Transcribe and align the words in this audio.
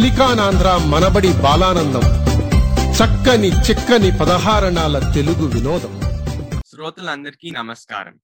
సిలికానాంధ్ర 0.00 0.80
మనబడి 0.86 1.32
బాలానందం. 1.32 2.00
చక్కని 2.92 3.48
చిక్కని 3.48 4.18
పదహారణాల 4.18 5.12
తెలుగు 5.14 5.46
వినోదం. 5.46 6.00
శ్రోతలందరికీ 6.66 7.50
నమస్కారం. 7.50 8.20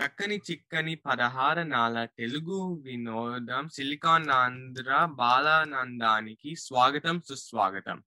చక్కని 0.00 0.40
చిక్కని 0.50 0.94
పదహారణాల 0.94 2.04
తెలుగు 2.18 2.82
వినోదం 2.82 3.68
సిలికానాంధ్ర 3.68 5.04
బాలానందానికి 5.04 6.56
స్వాగతం 6.56 7.22
సుస్వాగతం. 7.28 8.02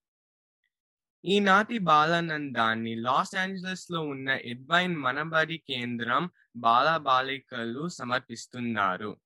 ఈనాటి 1.25 1.77
బాలానందాన్ని 1.77 2.95
లాస్ 2.95 3.39
ఏంజలస్లో 3.39 4.01
ఉన్న 4.01 4.29
ఎడ్వైన్ 4.29 4.97
మనబడి 4.97 5.57
కేంద్రం 5.57 6.29
బాల 6.55 6.97
బాలికలు 6.97 7.87
సమర్పిస్తున్నారు. 7.87 9.17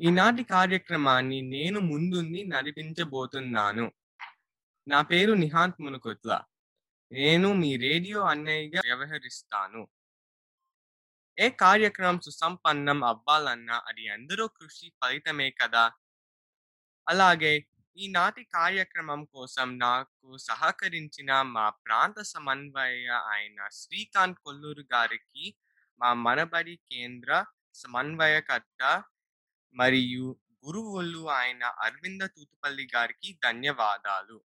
ఈనాటి 0.00 0.44
కార్యక్రమాన్ని 0.44 1.42
నేను 1.42 1.80
ముందుండి 1.80 2.44
నడిపించబోతున్నాను. 2.44 3.92
నా 4.88 5.02
పేరు 5.02 5.32
నిహాంత్ 5.32 5.80
మునుకుట్ల. 5.80 6.44
నేను 7.12 7.52
మీ 7.52 7.76
రేడియో 7.76 8.20
అన్నయ్యగా 8.20 8.80
వ్యవహరిస్తాను. 8.84 9.88
ఏ 11.38 11.50
కార్యక్రమం 11.50 12.20
సుసంపన్నం 12.20 13.04
అవ్వాలన్నా 13.04 13.82
అది 13.88 14.08
అందరూ 14.08 14.48
కృషి 14.48 14.92
ఫలితమే 15.02 15.50
కదా. 15.50 15.92
అలాగే 17.08 17.66
ఈనాటి 17.96 18.44
కార్యక్రమం 18.44 19.24
కోసం 19.24 19.78
నాకు 19.78 20.36
సహకరించిన 20.36 21.42
మా 21.42 21.70
ప్రాంత 21.70 22.22
సమన్వయ 22.22 23.06
అయిన 23.06 23.68
శ్రీకాంత్ 23.68 24.38
కొల్లూరు 24.38 24.84
గారికి 24.92 25.54
మా 26.00 26.12
మనబడి 26.14 26.76
కేంద్ర 26.76 27.44
సమన్వయకర్త 27.74 29.02
మరియు 29.74 30.40
గురువులు 30.66 31.30
ఆయన 31.30 31.64
అరవింద 31.64 32.22
తూతుపల్లి 32.22 32.88
గారికి 32.94 33.38
ధన్యవాదాలు. 33.44 34.44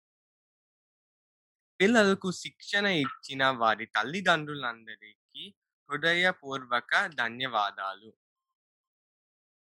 పిల్లలకు 1.81 2.31
శిక్షణ 2.31 2.85
ఇచ్చిన 2.85 3.45
వారి 3.45 3.85
తల్లిదండ్రులందరికీ 3.85 5.55
హృదయపూర్వక 5.89 7.07
ధన్యవాదాలు. 7.07 8.13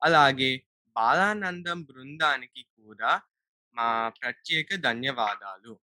అలాగే 0.03 0.67
బాలానందం 0.97 1.83
బృందానికి 1.83 2.63
కూడా 2.63 3.23
మా 3.75 4.09
ప్రత్యేక 4.09 4.75
ధన్యవాదాలు. 4.75 5.81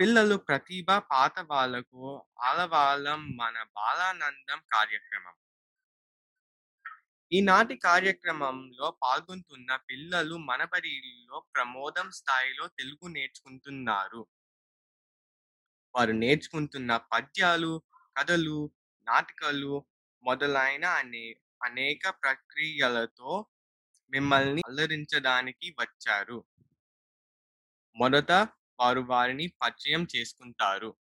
పిల్లలు 0.00 0.36
ప్రతిభ 0.36 0.86
పాత 0.90 1.38
వాళ్ళకు 1.38 2.26
ఆలవాళ్ళం 2.40 3.36
మన 3.36 3.62
బాలానందం 3.62 4.60
కార్యక్రమం. 4.72 5.41
ఈనాటి 7.32 7.76
కార్యక్రమంలో 7.76 8.98
పాల్గొంటున్న 9.02 9.76
పిల్లలు 9.76 10.34
మనబడిలో 10.36 11.44
ప్రమోదం 11.54 12.10
స్థాయిలో 12.10 12.68
తెలుగు 12.68 13.08
నేర్చుకుంటున్నారు. 13.08 14.26
వారు 15.94 16.12
నేర్చుకుంటున్న 16.12 16.96
పద్యాలు 16.96 17.82
కథలు 18.18 18.70
నాటకాలు 19.06 19.86
మొదలైన 20.22 20.84
అనే 20.84 21.34
అనేక 21.64 22.08
ప్రక్రియలతో 22.10 23.46
మిమ్మల్ని 24.10 24.62
అల్లరించడానికి 24.68 25.76
వచ్చారు. 25.80 26.44
మొదట 27.96 28.32
వారు 28.80 29.00
వారిని 29.00 29.46
పరిచయం 29.62 30.06
చేసుకుంటారు. 30.16 30.96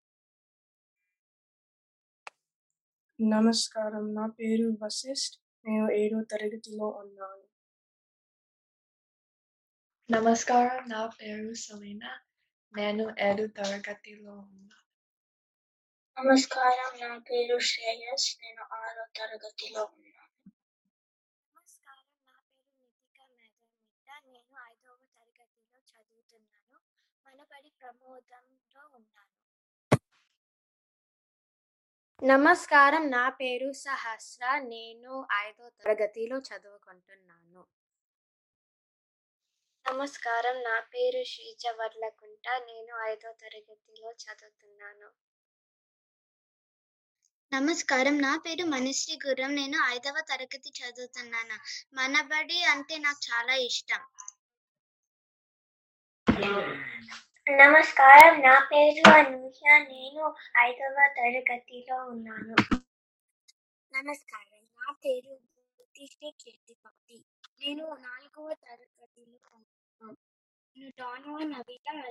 నమస్కారం. 3.22 4.16
నా 4.16 4.28
పేరు 4.28 4.78
వశిష్ఠ్. 4.82 5.49
నేను 5.66 5.88
ఏడో 6.02 6.20
తరగతిలో 6.32 6.88
ఉన్నాను 7.02 7.46
నమస్కారం 10.10 10.82
నా 10.90 11.02
పేరు 11.18 11.52
సలీనా 11.64 12.12
నేను 12.74 13.06
ఏడు 13.20 13.46
తరగతిలో 13.58 14.34
ఉన్నాను 14.46 14.86
నమస్కారం 16.18 16.92
నా 17.02 17.12
పేరు 17.30 17.58
శ్రేయస్. 17.70 18.28
నేను 18.42 18.64
ఆరో 18.80 19.06
తరగతిలో 19.20 19.84
ఉన్నాను 19.96 20.36
నమస్కారం 21.56 22.10
నా 22.28 22.38
పేరు 22.52 22.88
నితిక 23.36 24.10
నేను 24.28 24.56
ఐదవ 24.72 24.98
తరగతిలో 25.16 25.80
చదువుతున్నాను. 25.92 26.80
మనబడి 27.26 27.72
ప్రమోదంలో 27.80 28.84
ఉన్నాను. 29.00 29.29
నమస్కారం. 32.24 33.12
నా 33.12 33.30
పేరు 33.30 33.72
సహస్ర. 33.72 34.60
నేను 34.60 35.28
ఐదో 35.34 35.70
తరగతిలో 35.70 36.38
చదువుకుంటున్నాను. 36.38 37.66
నమస్కారం. 39.92 40.64
నా 40.64 40.80
పేరు 40.80 41.24
శ్రీజ 41.24 41.68
వర్లకుంట 41.68 42.50
నేను 42.50 43.04
ఐదో 43.04 43.32
తరగతిలో 43.32 44.12
చదువుతున్నాను. 44.12 45.12
నమస్కారం. 47.54 48.22
నా 48.22 48.38
పేరు 48.38 48.66
మనశ్రీ 48.66 49.20
గుర్రం. 49.28 49.56
నేను 49.56 49.80
ఐదవ 49.86 50.20
తరగతి 50.20 50.70
చదువుతున్నాను. 50.70 51.58
మనబడి 51.96 52.64
అంటే 52.64 52.98
నాకు 52.98 53.34
చాలా 53.34 53.54
ఇష్టం. 53.54 54.00
నమస్కారం. 57.52 58.42
నా 58.42 58.70
పేరు 58.72 59.10
అనూష 59.10 59.60
నేను 59.66 60.36
ఐదవ 60.58 61.14
తరగతిలో 61.18 62.06
ఉన్నాను. 62.06 62.56
నమస్కారం. 63.98 64.62
నా 64.64 64.94
పేరు 65.06 65.36
జ్యోతిశ్రీ 65.36 66.32
కీర్తిపాటి 66.32 67.26
నేను 67.62 67.86
నాలుగవ 67.86 68.54
తరగతిలో 68.54 69.50
ఉన్నాను. 69.54 70.18
నేను 70.78 70.92
డానో 71.00 71.38
నవీత 71.38 72.04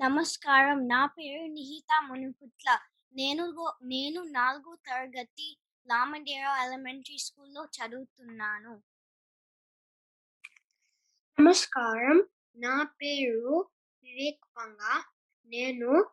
నమస్కారం. 0.00 0.88
నా 0.88 1.06
పేరు 1.06 1.44
నిహిత 1.44 2.02
మునుపుట్ల. 2.02 2.78
నేను 3.14 3.74
నేను 3.82 4.22
నాలుగో 4.22 4.76
తరగతి 4.86 5.58
లామడేరా 5.86 6.64
ఎలిమెంటరీ 6.64 7.18
స్కూల్లో 7.18 7.64
చదువుతున్నాను. 7.64 8.82
నమస్కారం. 11.40 12.26
నా 12.56 12.82
పేరు 12.82 13.70
వివేక్ 14.02 14.44
పంగ. 14.56 15.02
నేను 15.46 16.10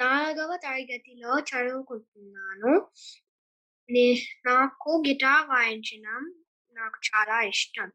నాలుగవ 0.00 0.56
తరగతిలో 0.56 1.38
చదువుకుంటున్నాను. 1.38 2.90
నే- 3.90 4.50
నాకు 4.50 5.02
గిటార్ 5.08 5.48
వాయించడం 5.48 6.44
నాకు 6.72 6.98
చాలా 7.06 7.42
ఇష్టం. 7.42 7.92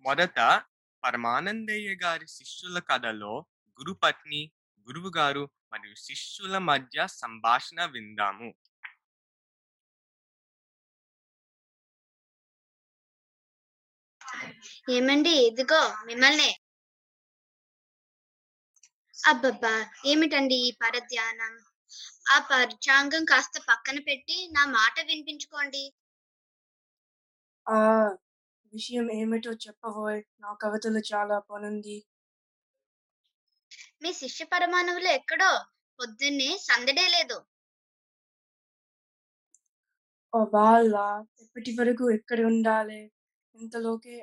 మొదట 0.00 0.62
పరమానందయ్య 1.04 1.94
గారి 2.02 2.28
శిష్యుల 2.28 2.78
కథలో 2.78 3.46
గురుపత్ని 3.80 4.52
గురువు 4.80 5.12
గారు 5.16 5.50
మరియు 5.72 5.94
శిష్యుల 5.94 6.58
మధ్య 6.58 7.06
సంభాషణ 7.06 7.84
విందాము. 7.84 8.54
ఏమండి? 14.90 15.34
ఇదిగో 15.48 15.80
మిమ్మల్ని. 16.06 16.50
అబ్బబ్బా! 19.16 19.72
ఏమిటండి 20.06 20.56
ఈ 20.62 20.72
పరధ్యానం? 20.80 21.54
ఆ 22.26 22.38
పంచాంగం 22.48 23.24
కాస్త 23.24 23.56
పక్కన 23.68 23.98
పెట్టి 24.04 24.38
నా 24.52 24.64
మాట 24.72 24.96
వినిపించుకోండి. 25.06 25.84
ఆ! 27.66 27.78
విషయం 28.72 29.06
ఏమిటో 29.16 29.52
చెప్పబోయ్. 29.64 30.22
నా 30.40 30.50
కవితలు 30.60 31.02
చాలా 31.10 31.38
పనుంది. 31.48 31.98
మీ 34.02 34.10
శిష్య 34.18 34.44
పరమాణువులు 34.50 35.10
ఎక్కడో? 35.14 35.50
పొద్దున్నే 35.98 36.50
సందడే 36.66 37.06
లేదు. 37.10 37.38
ఓ 40.32 40.40
వాళ్ళ 40.52 40.94
ఇప్పటి 41.42 41.70
వరకు 41.76 42.04
ఎక్కడ 42.16 42.38
ఉండాలి 42.48 43.00
ఇంతలోకి 43.58 44.14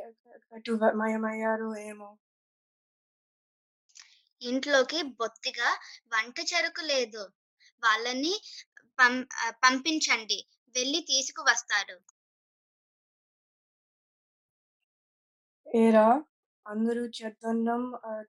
అటు 0.54 0.74
మయమయ్యారు 1.00 1.70
ఏమో 1.86 2.10
ఇంట్లోకి 4.42 5.00
బొత్తిగా 5.20 5.70
వంట 6.14 6.38
చెరుకు 6.50 6.84
లేదు. 6.86 7.24
వాళ్ళని 7.84 8.34
పంపించండి. 9.64 10.40
వెళ్ళి 10.76 11.00
తీసుకువస్తారు. 11.10 11.98
ఏరా? 15.68 16.08
అందరూ 16.66 17.04
చెద్దన్నం 17.18 17.82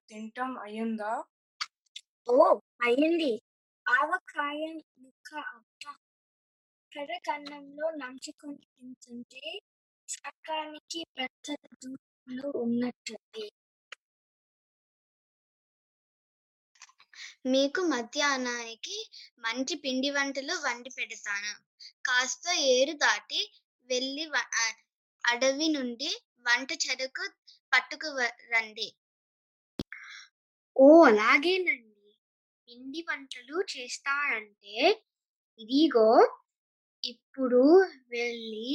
తింటాం 0.08 0.52
అయ్యిందా? 0.58 1.12
ఓ 2.28 2.36
అయ్యింది. 2.86 3.32
ఆవకాయ 3.86 4.62
ముక్క 5.02 5.30
అబ్బ. 5.50 5.82
కర్రకన్నంలో 6.92 7.86
నంచుకొని 8.00 8.58
తింటుంటే 8.74 9.42
సకానికి 10.08 11.06
పెద్ద 11.18 11.56
దూపులు 11.84 12.52
ఉన్నట్టుంది 12.56 13.46
మీకు 17.46 17.80
మధ్యాహ్నానికి 17.80 19.10
మంచి 19.38 19.74
పిండి 19.74 20.10
వంటలు 20.10 20.54
వండి 20.54 20.90
పెడతాను. 20.90 21.52
కాస్త 22.06 22.48
ఏరు 22.70 22.92
దాటి 22.92 23.40
వెళ్ళి 23.90 24.26
వ- 24.26 24.50
అడవి 25.24 25.68
నుండి 25.68 26.10
వంట 26.40 26.72
చెరకు 26.72 27.24
పట్టుకు 27.72 28.08
రండి. 28.52 28.88
ఓ 30.76 31.04
అలాగేనండి. 31.04 32.12
పిండి 32.68 33.06
వంటలు 33.10 33.64
చేస్తారంటే 33.76 34.76
ఇదిగో 35.58 36.08
ఇప్పుడు 37.04 37.62
వెళ్ళి 38.08 38.68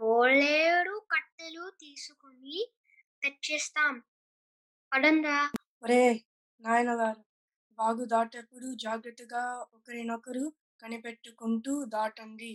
బోలేడు 0.00 1.00
కట్టెలు 1.10 1.70
తీసుకుని 1.80 2.58
తెచ్చేస్తాం 3.22 3.94
పడంరా 4.92 5.38
ఒరే 5.82 6.04
నాయనగారు 6.60 7.22
బాగు 7.78 8.04
దాటేప్పుడు 8.04 8.74
జాగ్రత్తగా 8.74 9.42
ఒకరినొకరు 9.74 10.44
కనిపెట్టుకుంటూ 10.82 11.84
దాటండి. 11.84 12.52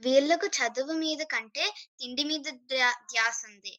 వీళ్ళకు 0.00 0.46
చదువు 0.46 0.92
మీద 0.92 1.22
కంటే 1.22 1.64
తిండి 1.98 2.24
మీద 2.24 2.44
ధ్యా- 2.68 2.98
ధ్యాస 3.06 3.46
ఉంది. 3.46 3.74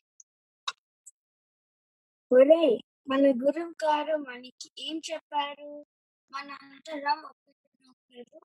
ఒరే 2.32 2.64
మన 3.08 3.22
గురువు 3.44 3.74
గారు 3.84 4.18
మనకి 4.18 4.72
ఏం 4.80 5.02
చెప్పారు? 5.12 5.72
మన 6.32 6.50
అందరం 6.62 7.20
ఒకరినొకరు 7.26 8.40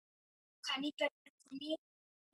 కనిపెట్టుకుని 0.64 1.70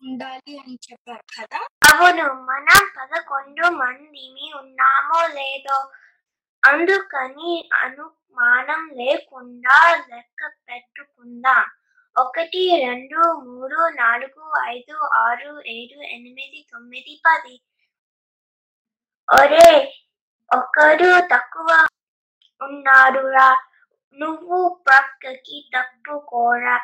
ఉండాలి 0.02 0.58
అని 0.58 0.78
చెప్పారు 0.86 1.24
కదా? 1.36 1.60
అవును. 1.92 2.26
మనం 2.44 2.80
పదకొండు 2.96 3.70
మందిమి 3.76 4.52
ఉన్నామో 4.54 5.26
లేదో 5.34 5.78
అందుకని 6.62 7.50
అనుమానం 7.82 8.88
లేకుండా 8.98 9.76
లెక్క 10.08 10.40
పెట్టుకుందాం. 10.68 11.64
ఒకటి 12.16 12.62
రెండు 12.86 13.20
మూడు 13.44 13.78
నాలుగు 13.94 14.44
ఐదు 14.66 14.96
ఆరు 15.18 15.52
ఏడు 15.68 15.98
ఎనిమిది 16.08 16.66
తొమ్మిది 16.72 17.22
పది. 17.26 17.56
ఒరే! 19.28 19.70
ఒకరు 20.50 21.10
తక్కువ 21.32 21.68
ఉన్నారురా 22.60 23.48
నువ్వు 24.18 24.58
పక్కకి 24.86 25.58
తప్పుకోరా 25.74 26.76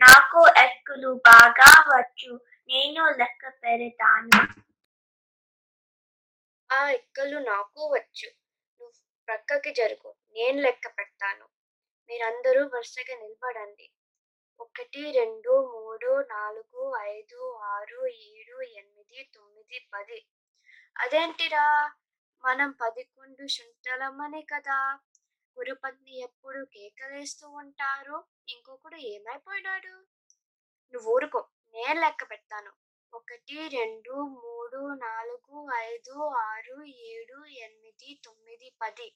నాకు 0.00 0.40
ఎక్కులు 0.62 1.10
బాగా 1.26 1.70
వచ్చు 1.90 2.32
నేను 2.68 3.04
లెక్క 3.18 3.42
పెడతాను 3.62 4.40
ఆ 6.70 6.80
ఎక్కలు 6.90 7.38
నాకు 7.46 7.80
వచ్చు 7.92 8.28
నువ్వు 8.80 8.98
ప్రక్కకి 9.28 9.70
జరుగు 9.76 10.10
నేను 10.36 10.58
లెక్క 10.62 10.86
పెడతాను 10.98 11.46
మీరందరూ 12.10 12.60
వరుసగా 12.66 13.14
నిలబడండి 13.16 13.86
ఒకటి 14.60 15.02
రెండు 15.12 15.52
మూడు 15.72 16.10
నాలుగు 16.30 16.82
ఐదు 17.10 17.40
ఆరు 17.70 18.00
ఏడు 18.26 18.56
ఎనిమిది 18.72 19.20
తొమ్మిది 19.34 19.78
పది 19.92 20.18
అదేంటిరా 20.96 21.66
మనం 22.44 22.70
పదకొండు 22.80 23.44
శుంఠలమనే 23.48 24.42
కదా 24.50 24.78
గురుపత్ని 25.60 26.20
ఎప్పుడు 26.20 26.64
కేకలేస్తూ 26.64 27.48
ఉంటారు 27.50 28.16
ఇంకొకడు 28.48 28.96
ఏమైపోయినాడు? 28.96 29.94
నువ్వు 30.94 31.10
ఊరుకో 31.14 31.40
నేను 31.74 32.00
లెక్క 32.00 32.24
పెడతాను. 32.30 32.70
ఒకటి 33.12 33.68
రెండు 33.68 34.14
మూడు 34.36 34.80
నాలుగు 35.02 35.56
ఐదు 35.82 36.14
ఆరు 36.42 36.76
ఏడు 37.10 37.44
ఎనిమిది 37.58 38.20
తొమ్మిది 38.24 38.72
పది. 38.80 39.08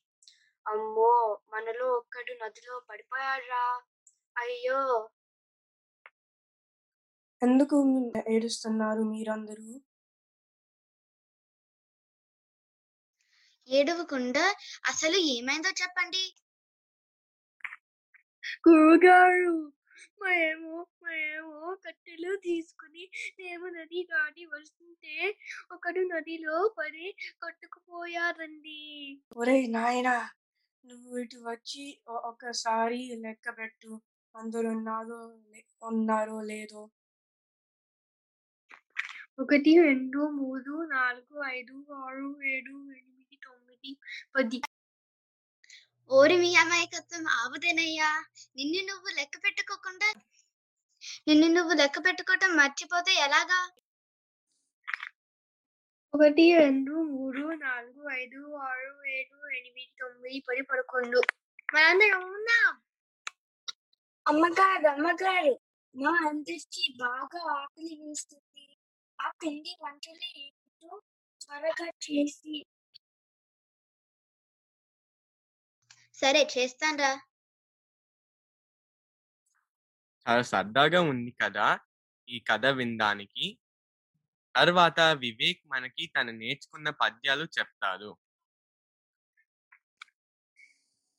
అమ్మో! 0.67 1.11
మనలో 1.53 1.87
ఒక్కడు 1.97 2.33
నదిలో 2.35 2.81
పడిపోయాడ్రా? 2.81 3.65
అయ్యో! 4.37 4.81
ఎందుకు 7.43 7.77
ఏడుస్తున్నారు 8.29 9.03
మీరందరూ? 9.05 9.69
ఏడవకుండా 13.69 14.47
అసలు 14.93 15.19
ఏమైందో 15.37 15.73
చెప్పండి. 15.83 16.25
గురుగారు 18.69 19.55
మేము 20.25 20.73
మేము 21.07 21.55
కట్టెలు 21.87 22.33
తీసుకుని 22.47 23.05
మేము 23.41 23.67
నది 23.77 24.03
దాటి 24.13 24.45
వస్తుంటే 24.55 25.17
ఒకడు 25.75 26.03
నదిలో 26.13 26.57
పడి 26.79 27.09
కొట్టుకుపోయారండి 27.43 28.83
ఒరేయ్ 29.37 29.69
నాయనా 29.75 30.17
నువ్వు 30.85 31.19
ఇటు 31.19 31.39
వచ్చి 31.49 31.85
ఒ- 32.09 32.23
ఒకసారి 32.31 33.01
లెక్క 33.25 33.47
పెట్టు. 33.59 33.93
అందరూ 34.35 34.69
ఉన్నారో 34.71 35.21
ఉన్నారో 35.91 36.39
లేదో. 36.53 36.83
ఒకటి 39.43 39.73
రెండు 39.87 40.21
మూడు 40.39 40.75
నాలుగు 40.95 41.37
ఐదు 41.53 41.77
ఆరు 42.05 42.29
ఏడు 42.55 42.77
ఎనిమిది 42.95 43.14
తొమ్మిది 43.85 44.59
ఓరి 46.11 46.37
మీ 46.37 46.57
అమాయకత్వం 46.57 47.27
ఆవుదేనయ్యా 47.37 48.11
నిన్ను 48.57 48.81
నువ్వు 48.87 49.09
లెక్క 49.15 49.37
పెట్టుకోకుండా 49.45 50.09
నిన్ను 51.27 51.49
నువ్వు 51.49 51.75
లెక్క 51.75 51.99
పెట్టుకోవటం 52.05 52.57
మర్చిపోతే 52.57 53.15
ఎలాగా? 53.15 53.61
ఒకటి 56.15 56.53
రెండు 56.55 56.93
మూడు 57.13 57.45
నాలుగు 57.57 58.03
ఐదు 58.13 58.41
ఆరు 58.63 59.05
ఏడు 59.07 59.39
ఎనిమిది 59.51 59.93
తొమ్మిది 60.01 60.41
పది 60.41 60.63
పదకొండు. 60.63 61.21
మనందరం 61.69 62.23
ఉన్నాం. 62.35 62.75
అమ్మగారు 64.27 64.89
అమ్మగారు 64.89 65.55
మా 65.95 66.13
అందరికి 66.29 66.85
బాగా 66.99 67.41
ఆకలి 67.55 67.95
వేస్తుంది. 68.01 68.67
ఆ 69.19 69.31
పిండి 69.41 69.77
వంటలు 69.81 70.29
ఏంటో 70.37 70.91
త్వరగా 71.41 71.89
చేసి 72.07 72.55
సరే 76.19 76.43
చేస్తాన్రా. 76.53 77.13
చాలా 80.27 80.43
సరదాగా 80.51 81.01
ఉంది 81.09 81.33
కదా! 81.41 81.67
ఈ 82.29 82.37
కథ 82.47 82.65
వినడానికి. 82.79 83.47
తర్వాత 84.55 85.01
వివేక్ 85.23 85.63
మనకి 85.73 86.05
తను 86.15 86.33
నేర్చుకున్న 86.41 86.89
పద్యాలు 87.01 87.47
చెప్తారు. 87.57 88.11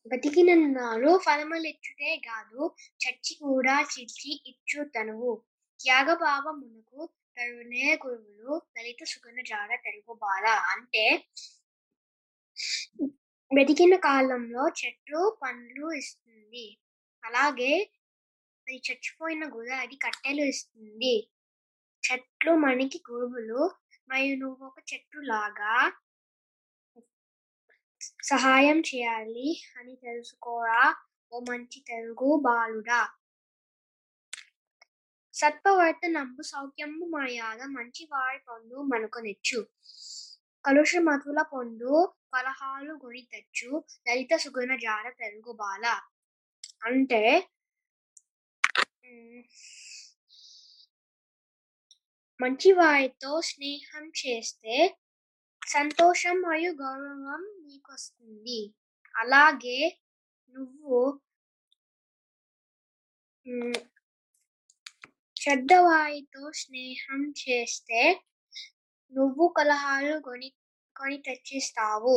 బతికినన్నారు 0.06 1.12
ఫలములిచ్చుటే 1.24 2.10
గాదు 2.26 2.64
చచ్చి 3.00 3.34
కూడా 3.42 3.76
చిచ్చి 3.94 4.32
ఇచ్చు 4.52 4.82
తనువు. 4.94 5.32
త్యాగభావమునకు 5.80 7.00
తరుణే 7.38 7.88
గురువులు 8.04 8.52
దళిత 8.76 9.02
సుగణ 9.12 9.38
జాడ 9.50 9.72
తెలుగు 9.86 10.14
బాల 10.22 10.46
అంటే 10.74 11.06
బతికిన 13.52 13.96
కాలంలో 14.06 14.64
చెట్లు 14.80 15.22
పండ్లు 15.42 15.88
ఇస్తుంది. 15.94 16.66
అలాగే 17.24 17.74
అది 18.68 18.78
చచ్చిపోయిన 18.88 19.44
కూడా 19.48 19.76
అది 19.78 19.96
కట్టెలు 19.96 20.44
ఇస్తుంది. 20.44 21.16
చెట్లు 22.04 22.52
మనకి 22.66 23.00
గురువులు 23.10 23.62
మరియు 24.10 24.34
నువ్వు 24.36 24.64
ఒక 24.68 24.80
చెట్టు 24.92 25.20
లాగా 25.26 25.76
సహాయం 28.24 28.80
చేయాలి 28.90 29.50
అని 29.78 29.94
తెలుసుకోరా? 29.96 30.82
ఓ 31.32 31.40
మంచి 31.50 31.80
తెలుగు 31.88 32.30
బాలుడా. 32.48 33.02
సత్పవర్తనంబు 35.34 36.42
సౌఖ్యంబు 36.52 37.06
మర్యాద 37.06 37.62
మంచి 37.78 38.04
వారి 38.12 38.40
పొందు 38.50 38.78
మనకు 38.92 39.20
నెచ్చు 39.20 39.60
కలుష 40.66 40.96
మతుల 41.08 41.40
పొందు 41.54 41.94
కలహాలు 42.36 42.94
గురి 43.04 43.22
తెచ్చు 43.32 43.70
లలిత 44.06 44.34
సుగుణ 44.44 44.72
జాడ 44.84 45.06
తెలుగు 45.22 45.54
బాల. 45.62 45.86
అంటే 46.88 47.22
మంచి 52.40 52.70
వారితో 52.78 53.32
స్నేహం 53.50 54.06
చేస్తే 54.22 54.76
సంతోషం 55.62 56.36
మరియు 56.46 56.72
గౌరవం 56.82 57.44
నీకు 57.66 57.90
వస్తుంది 57.94 58.60
అలాగే 59.16 59.80
నువ్వు 60.56 60.98
మ్, 63.46 63.80
చెడ్డవారితో 65.38 66.44
స్నేహం 66.62 67.22
చేస్తే 67.42 68.02
నువ్వు 69.14 69.46
కలహాలు 69.58 70.16
కొని 70.26 70.48
కొని 70.96 71.18
తెచ్చిస్తావు 71.18 72.16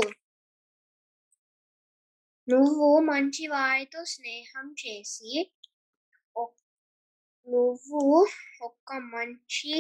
నువ్వు 2.49 2.89
మంచి 3.09 3.45
వారితో 3.49 4.01
స్నేహం 4.15 4.67
చేసి 4.83 5.33
నువ్వు 7.47 8.01
ఒక 8.63 8.93
మంచి 9.15 9.75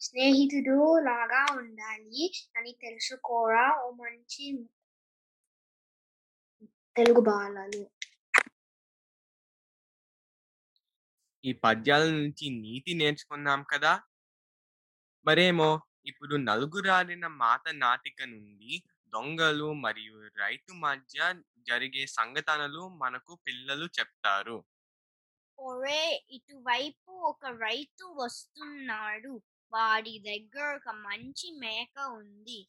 స్నేహితుడు 0.00 0.76
లాగా 1.00 1.42
ఉండాలి 1.54 2.24
అని 2.56 2.72
తెలుసుకోరా 2.84 3.66
ఓ 3.84 3.88
మంచి 4.02 4.44
తెలుగు 6.96 7.20
బాలలు. 7.20 7.82
ఈ 11.44 11.50
పద్యాల 11.64 12.04
నుంచి 12.16 12.46
నీతి 12.62 12.92
నేర్చుకున్నాం 12.94 13.60
కదా. 13.72 13.92
మరేమో 15.26 15.70
ఇప్పుడు 16.06 16.34
నలుగురాలిన 16.44 17.26
మాత 17.40 17.64
నాటిక 17.80 18.18
నుండి 18.30 18.72
దొంగలు 19.12 19.68
మరియు 19.84 20.14
రైతు 20.36 20.72
మధ్య 20.84 21.18
జరిగే 21.68 22.04
సంఘటనలు 22.16 22.82
మనకు 23.00 23.32
పిల్లలు 23.46 23.86
చెప్తారు. 23.98 24.58
ఒరే! 25.58 26.02
ఇటువైపు 26.36 27.12
ఒక 27.30 27.44
రైతు 27.60 28.04
వస్తున్నాడు. 28.18 29.32
వాడి 29.72 30.14
దగ్గర 30.26 30.66
ఒక 30.76 30.90
మంచి 31.04 31.48
మేక 31.58 31.96
ఉంది. 32.18 32.60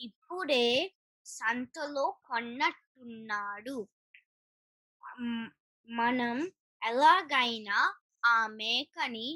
ఇప్పుడే 0.00 0.66
సంతలో 1.26 2.06
కొన్నట్టున్నాడు. 2.26 3.76
మనం 5.88 6.36
ఎలాగైనా 6.82 7.78
ఆ 8.24 8.36
మేకని 8.56 9.28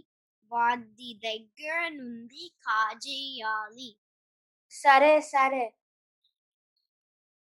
వాడి 0.52 1.20
దగ్గర 1.24 1.88
నుండి 1.88 2.52
కాజేయాలి. 2.62 3.96
సరే 4.70 5.20
సరే. 5.20 5.74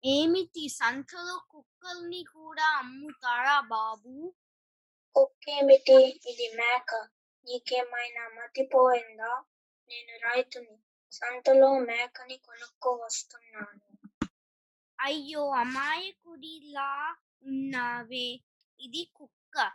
ఏమిటి 0.04 0.68
సంతలో 0.68 1.42
కుక్కల్ని 1.50 2.24
కూడా 2.24 2.66
అమ్ముతారా 2.66 3.60
బాబు? 3.60 4.34
కుక్కేమిటి? 5.14 6.20
ఇది 6.26 6.56
మేక. 6.56 7.08
నీకేమైనా 7.44 8.28
మతిపోయిందా? 8.28 9.44
నేను 9.88 10.34
రైతుని. 10.34 10.78
సంతలో 11.12 11.78
మేకని 11.78 12.36
కొనుక్కో 12.36 12.90
వస్తున్నాను. 12.90 13.86
అయ్యో 15.00 15.50
అమాయకుడిలా 15.50 17.16
ఉన్నావే. 17.42 18.40
ఇది 18.80 19.12
కుక్క. 19.16 19.72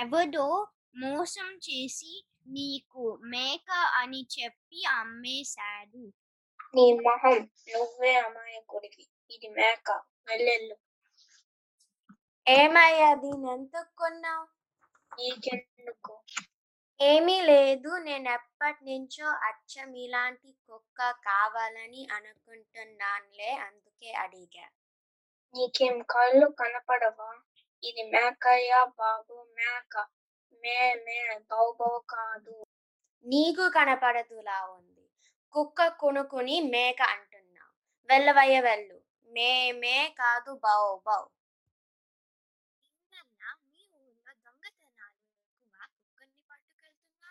ఎవడో 0.00 0.68
మోసం 0.96 1.56
చేసి 1.56 2.24
నీకు 2.46 3.18
మేక 3.24 3.70
అని 3.70 4.26
చెప్పి 4.40 4.84
అమ్మేశాడు. 4.84 6.12
నీ 6.74 6.92
మొహం 6.92 7.50
నువ్వే 7.72 8.14
అమాయకుడివి. 8.14 9.08
ఇది 9.30 9.48
మేక 9.48 9.90
వెళ్ళెళ్ళు 10.28 10.76
ఏమయ్యా 12.46 13.14
దీన్ని 13.14 13.50
ఎంత 13.52 13.82
కొన్నావు? 13.82 14.46
నీకెందుకు? 15.18 16.22
ఏమీ 17.00 17.40
లేదు 17.40 17.88
నేను 17.98 18.28
ఎప్పటి 18.30 18.84
నుంచో 18.84 19.26
అచ్చం 19.26 19.96
ఇలాంటి 19.96 20.52
కుక్క 20.52 21.10
కావాలని 21.10 22.06
అనుకుంటున్నానులే 22.12 23.52
అందుకే 23.52 24.12
అడిగా. 24.12 24.66
నీకేం 25.54 26.02
కళ్ళు 26.02 26.46
కనపడవా? 26.46 27.30
ఇది 27.82 28.02
మేకయ్యా 28.02 28.84
బాబు 28.84 29.44
మేక. 29.56 30.06
మే 30.64 30.76
మే 31.06 31.18
బౌ 31.50 31.66
బౌ 31.80 31.94
కాదు. 32.12 32.56
నీకు 33.26 33.64
కనపడదులా 33.76 34.58
ఉంది. 34.76 35.04
కుక్క 35.54 35.88
కొనుక్కుని 36.02 36.56
మేక 36.74 37.00
అంటున్నావు 37.14 37.72
వెళ్ళవయ్య 38.08 38.56
వెళ్ళు. 38.68 38.96
మే 39.30 39.50
మే 39.82 39.96
కాదు 40.20 40.52
బౌ 40.64 40.78
బౌ. 41.06 41.22
ఏంటన్నా 42.84 43.50
మీ 43.64 43.82
ఊర్లో 44.00 44.32
దొంగతనాలు 44.44 45.20
ఎక్కువ 45.40 45.74
కుక్కల్ని 45.94 46.42
పట్టుకెళ్తున్నా 46.50 47.30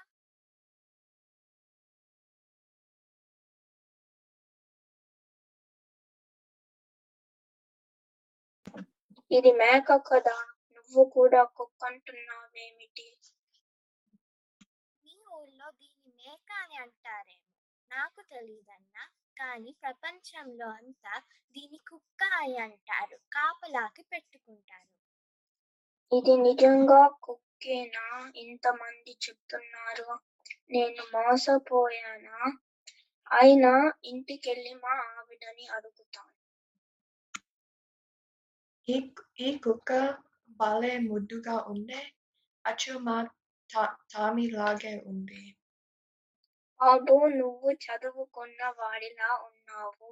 ఇది 9.31 9.51
మేక 9.61 9.89
కదా. 10.09 10.35
నువ్వు 10.75 11.03
కూడా 11.15 11.41
కుక్క 11.57 11.81
అంటున్నావేమిటి 11.89 13.07
మీ 15.05 15.13
ఊర్లో 15.37 15.67
అని 16.53 16.77
అంటారేమో. 16.77 17.53
నాకు 17.97 18.21
తెలియదన్నా 18.21 19.09
కానీ 19.37 19.75
ప్రపంచంలో 19.83 20.69
అంతా 20.69 21.19
దీని 21.51 21.77
కుక్క 21.77 22.23
అని 22.23 22.57
అంటారు. 22.57 23.17
కాపలాకి 23.17 24.01
పెట్టుకుంటారు. 24.01 24.93
ఇది 26.15 26.37
నిజంగా 26.37 27.07
కుక్కేనా? 27.23 28.31
ఇంతమంది 28.35 29.11
చెప్తున్నారు. 29.11 30.19
నేను 30.71 31.03
మోసపోయానా? 31.03 32.51
అయినా 33.31 33.91
ఇంటికెళ్ళి 34.05 34.73
మా 34.73 34.89
ఆవిడని 34.89 35.67
అడుగుతాను. 35.67 36.33
ఈ 38.89 39.13
ఈ 39.39 39.57
కుక్క 39.57 40.17
భలే 40.49 40.97
ముద్దుగా 40.97 41.65
ఉండే 41.67 42.13
అచ్చు 42.65 42.97
మా 42.97 43.23
తా- 43.75 43.97
తామిలాగే 44.13 44.99
ఉంది 44.99 45.55
బాబు 46.83 47.15
నువ్వు 47.35 47.69
చదువుకున్న 47.83 48.61
వాడిలా 48.77 49.29
ఉన్నావు. 49.47 50.09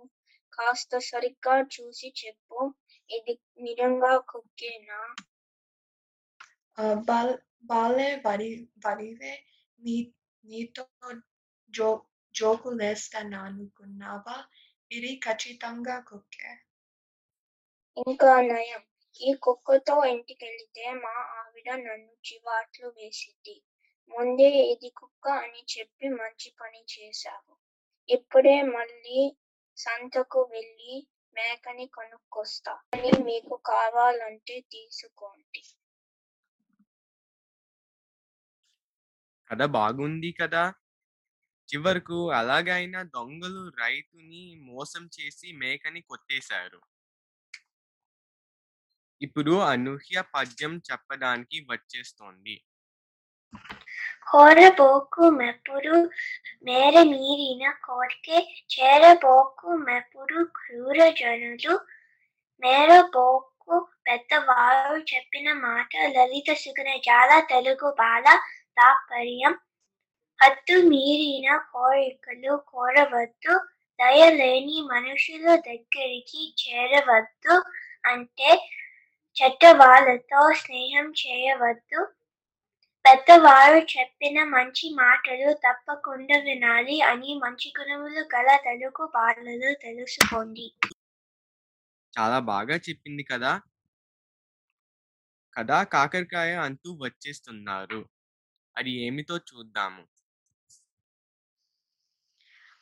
కాస్త 0.54 0.92
సరిగ్గా 1.08 1.56
చూసి 1.74 2.10
చెప్పు. 2.20 2.60
ఇది 3.10 3.34
నిజంగా 3.66 4.14
కుక్కేనా? 4.30 5.02
బాల్ 7.06 7.32
బాలే 7.70 8.08
వడి 8.26 8.50
వడివే 8.86 9.34
నీ 9.82 9.96
నీతో 10.44 10.84
జో 11.74 11.90
జోకులేస్తాను 12.36 13.40
అనుకున్నావా? 13.48 14.38
ఇది 14.92 15.12
ఖచ్చితంగా 15.26 15.98
కుక్కే. 16.10 16.52
ఇంకా 17.98 18.34
నయం. 18.46 18.82
ఈ 19.20 19.32
కుక్కతో 19.44 19.96
ఇంటికెళ్తే 20.12 20.86
మా 21.02 21.16
ఆవిడ 21.38 21.68
నన్ను 21.82 22.14
చివాట్లు 22.28 22.88
వేసిద్ది. 22.98 23.56
ముందే 24.18 24.50
ఇది 24.50 24.90
కుక్క 24.90 25.28
అని 25.30 25.80
చెప్పి 25.80 26.10
మంచి 26.10 26.54
పని 26.62 26.86
చేశావు. 27.00 27.56
ఇప్పుడే 28.10 28.62
మళ్ళీ 28.62 29.38
సంతకు 29.78 30.42
వెళ్ళి 30.42 31.08
మేకని 31.34 31.88
కొనుక్కొస్తా. 31.88 32.72
అని 32.72 33.24
మీకు 33.24 33.62
కావాలంటే 33.66 34.62
తీసుకోండి. 34.62 35.64
కథ 39.52 39.66
బాగుంది 39.66 40.32
కదా. 40.42 40.74
చివరకు 41.74 42.32
అలాగైనా 42.32 43.04
దొంగలు 43.04 43.70
రైతుని 43.70 44.56
మోసం 44.56 45.10
చేసి 45.20 45.52
మేకని 45.52 46.02
కొట్టేశారు. 46.02 46.82
ఇప్పుడు 49.22 49.52
అనూహ్య 49.52 50.24
పద్యం 50.36 50.82
చెప్పడానికి 50.92 51.66
వచ్చేస్తోంది. 51.70 52.64
కోరబోకు 54.28 55.30
మెప్పుడు 55.30 55.96
మేర 56.64 56.96
మీరిన 57.04 57.72
కోరికే 57.86 58.38
చేరబోకు 58.74 59.70
మెప్పుడు 59.88 60.44
క్రూర 60.58 61.00
జనులు. 61.20 61.74
మేరబోకు 62.64 63.76
పెద్దవారు 64.08 64.96
చెప్పిన 65.12 65.48
మాట 65.54 65.90
లలిత 66.16 66.50
సుగుణ 66.54 66.90
జాల 67.08 67.40
తెలుగు 67.40 67.92
బాల 67.92 68.26
తాత్పర్యం. 68.78 69.54
హద్దు 70.40 70.78
మీరిన 70.84 71.58
కోరికలు 71.58 72.54
కోరవద్దు 72.72 73.56
దయలేని 74.00 74.78
మనుషుల 74.94 75.48
దగ్గరికి 75.68 76.44
చేరవద్దు 76.62 77.56
అంటే 78.06 78.52
చెడ్డ 79.36 79.64
వాళ్ళతో 79.82 80.42
స్నేహం 80.54 81.08
చేయవద్దు. 81.22 82.02
పెద్దవారు 83.06 83.78
చెప్పిన 83.78 84.44
మంచి 84.44 84.90
మాటలు 84.94 85.54
తప్పకుండా 85.54 86.38
వినాలి 86.40 87.02
అని 87.02 87.40
మంచి 87.44 87.74
గుణములు 87.80 88.22
గల 88.36 88.58
తెలుగు 88.58 89.08
బాలలు 89.08 89.76
తెలుసుకోండి. 89.76 90.74
చాలా 92.14 92.40
బాగా 92.40 92.76
చెప్పింది 92.76 93.24
కదా? 93.24 93.62
కదా 95.58 95.84
కాకరకాయ 95.84 96.52
అంటూ 96.56 96.98
వచ్చేస్తున్నారు. 97.02 98.10
అది 98.78 98.92
ఏమిటో 98.92 99.38
చూద్దాము. 99.38 100.04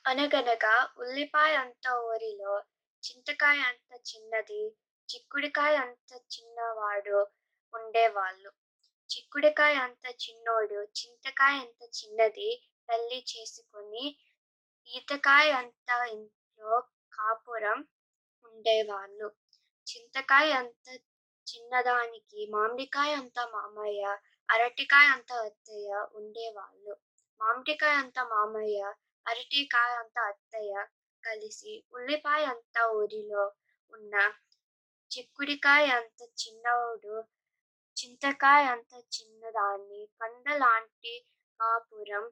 అనగనగా 0.07 0.89
ఉల్లిపాయ 0.97 1.55
అంత 1.55 1.87
ఊరిలో 1.89 2.63
చింతకాయ 3.03 3.59
అంత 3.59 3.91
చిన్నది 4.09 4.61
చిక్కుడికాయ 5.09 5.75
అంత 5.75 6.11
చిన్నవాడు 6.33 7.27
ఉండేవాళ్ళు. 7.73 8.51
చిక్కుడికాయ 9.09 9.75
అంత 9.77 10.05
చిన్నోడు 10.23 10.79
చింతకాయ 10.97 11.55
అంత 11.59 11.81
చిన్నది 11.97 12.49
తల్లి 12.89 13.19
చేసుకొని 13.31 14.05
ఈతకాయ 14.89 15.47
అంత 15.51 15.89
ఇంట్లో 16.11 16.73
కాపురం 17.13 17.79
ఉండేవాళ్ళు. 18.45 19.27
చింతకాయ 19.87 20.49
అంత 20.51 20.87
చిన్నదానికి 21.47 22.39
మామిడికాయ 22.51 23.11
అంత 23.13 23.39
మామయ్య 23.53 24.03
అరటికాయ 24.49 25.07
అంత 25.07 25.31
అత్తయ్య 25.47 25.89
ఉండేవాళ్ళు. 26.13 26.93
మామిడికాయ 27.41 27.95
అంత 27.95 28.19
మామయ్య 28.33 28.79
అరటికాయ 29.25 29.91
అంత 29.95 30.19
అత్తయ్య 30.31 30.73
కలిసి 31.23 31.73
ఉల్లిపాయ 31.93 32.43
అంత 32.45 32.77
ఊరిలో 32.91 33.43
ఉన్న 33.93 34.15
చిక్కుడికాయ 35.11 35.85
అంత 35.91 36.21
చిన్నవాడు 36.41 37.15
చింతకాయ 37.99 38.63
అంత 38.65 38.93
చిన్నదాన్ని 39.15 40.01
కొండలాంటి 40.19 41.13
కాపురం 41.59 42.25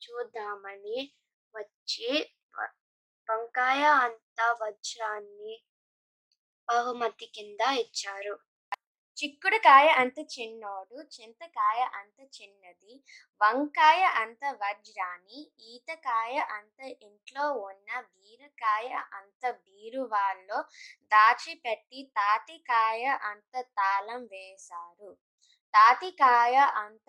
చూద్దామని 0.00 0.98
వచ్చి 1.54 2.10
వంకాయ 3.28 3.82
అంత 4.04 4.40
వజ్రాన్ని 4.60 5.54
బహుమతి 6.68 7.26
కింద 7.26 7.60
ఇచ్చారు. 7.78 8.34
చిక్కుడుకాయ 9.18 9.86
అంత 10.00 10.18
చిన్నోడు 10.34 10.96
చింతకాయ 11.14 11.80
అంత 11.98 12.18
చిన్నది 12.36 12.94
వంకాయ 13.40 14.02
అంత 14.20 14.42
వజ్రాన్ని 14.60 15.40
ఈతకాయ 15.70 16.34
అంత 16.56 16.78
ఇంట్లో 17.06 17.46
ఉన్న 17.62 17.90
బీరకాయ 18.10 18.90
అంత 19.18 19.44
బీరువాల్లో 19.64 20.58
దాచిపెట్టి 21.12 22.00
తాటికాయ 22.16 23.04
అంత 23.30 23.54
తాళం 23.78 24.22
వేశారు. 24.34 25.10
తాతికాయ 25.74 26.56
అంత 26.84 27.08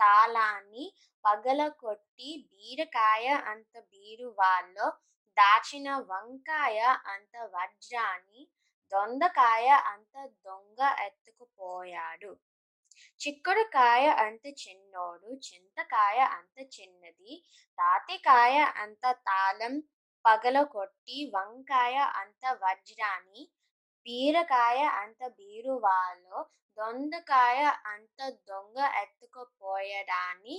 తాళాన్ని 0.00 0.84
పగలగొట్టి 1.24 2.30
బీరకాయ 2.48 3.26
అంత 3.52 3.74
బీరువాల్లో 3.92 4.86
దాచిన 5.36 5.88
వంకాయ 6.08 6.78
అంత 7.12 7.34
వజ్రాన్ని 7.54 8.42
దొండకాయ 8.92 9.68
అంత 9.92 10.14
దొంగ 10.46 10.80
ఎత్తుకుపోయాడు. 11.06 12.32
చిక్కుడుకాయ 13.20 14.04
అంత 14.24 14.44
చిన్నోడు 14.62 15.28
చింతకాయ 15.46 16.18
అంత 16.38 16.58
చిన్నది 16.76 17.34
తాతికాయ 17.78 18.56
అంత 18.82 19.04
తాళం 19.28 19.74
పగలగొట్టి 20.24 21.18
వంకాయ 21.34 21.96
అంత 22.20 22.44
వజ్రాన్ని 22.62 23.42
బీరకాయ 24.06 24.80
అంత 25.02 25.22
బీరువాలో 25.38 26.38
దొండకాయ 26.78 27.60
అంత 27.92 28.20
దొంగ 28.48 28.78
ఎత్తుకుపోయడాన్ని 29.02 30.56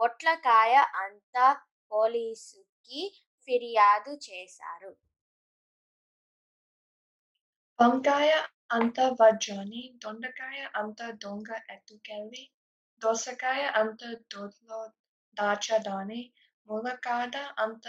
పొట్లకాయ 0.00 0.74
అంత 1.04 1.36
పోలీసుకి 1.90 3.02
ఫిర్యాదు 3.48 4.12
చేశారు. 4.26 4.90
వంకాయ 7.78 8.30
అంత 8.70 9.00
వజ్రాన్ని 9.20 9.82
దొండకాయ 10.02 10.60
అంత 10.74 11.02
దొంగ 11.22 11.50
ఎత్తుకెళ్ళి 11.70 12.42
దోసకాయ 13.02 13.62
అంత 13.74 14.02
దొడ్లో 14.32 14.80
దాచడాన్ని 15.36 16.22
ములకాడ 16.68 17.34
అంత 17.58 17.86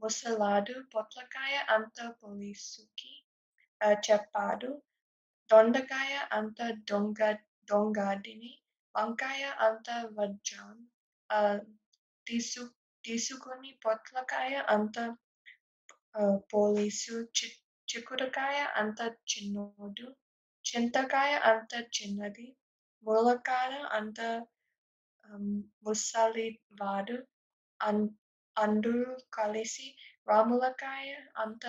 ముసలాడు 0.00 0.74
పొట్లకాయ 0.94 1.54
అంత 1.68 1.98
పోలీసుకి 2.22 3.12
చెప్పాడు. 4.02 4.70
దొండకాయ 5.50 6.14
అంత 6.30 6.58
దొంగ 6.90 7.20
దొంగదిని 7.68 8.52
వంకాయ 8.94 9.42
అంత 9.58 9.88
వజ్రం 10.18 10.76
ఆ, 11.30 11.38
తీసు 12.26 12.62
తీసుకుని 13.04 13.70
పొట్లకాయ 13.84 14.54
అంత 14.68 14.96
పోలీసు 16.52 17.14
చి- 17.34 17.56
చిక్కుడుకాయ 17.92 18.58
అంత 18.76 19.00
చిన్నోడు 19.30 20.06
చింతకాయ 20.64 21.32
అంత 21.44 21.74
చిన్నది 21.96 22.46
ములకాడ 23.04 23.72
అంత 23.92 24.20
ఆమ్, 25.30 25.50
ముసలివాడు 25.86 27.16
అన్ 27.80 28.04
అందరూ 28.56 29.04
కలిసి 29.32 29.86
రాములకాయ 30.28 31.08
అంత 31.36 31.64